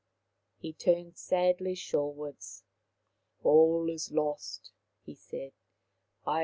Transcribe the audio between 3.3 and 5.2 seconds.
All is lost," he